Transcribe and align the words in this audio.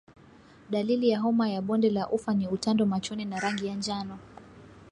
Dalili 0.69 1.09
ya 1.09 1.19
homa 1.19 1.49
ya 1.49 1.61
bonde 1.61 1.89
la 1.89 2.09
ufa 2.09 2.33
ni 2.33 2.47
utando 2.47 2.85
machoni 2.85 3.25
na 3.25 3.39
rangi 3.39 3.65
ya 3.67 3.75
njano 3.75 4.19